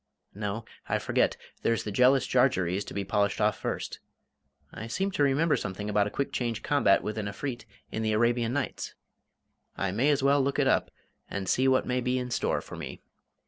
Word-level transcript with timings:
No, 0.33 0.65
I 0.89 0.97
forget; 0.97 1.37
there's 1.61 1.83
the 1.83 1.91
jealous 1.91 2.25
Jarjarees 2.25 2.83
to 2.85 2.93
be 2.95 3.03
polished 3.03 3.39
off 3.39 3.59
first. 3.59 3.99
I 4.73 4.87
seem 4.87 5.11
to 5.11 5.21
remember 5.21 5.55
something 5.55 5.91
about 5.91 6.07
a 6.07 6.09
quick 6.09 6.31
change 6.31 6.63
combat 6.63 7.03
with 7.03 7.19
an 7.19 7.27
Efreet 7.27 7.65
in 7.91 8.01
the 8.01 8.13
"Arabian 8.13 8.51
Nights." 8.53 8.95
I 9.77 9.91
may 9.91 10.09
as 10.09 10.23
well 10.23 10.41
look 10.41 10.57
it 10.57 10.65
up, 10.65 10.89
and 11.29 11.47
see 11.47 11.67
what 11.67 11.85
may 11.85 12.01
be 12.01 12.17
in 12.17 12.31
store 12.31 12.61
for 12.61 12.75
me." 12.75 12.99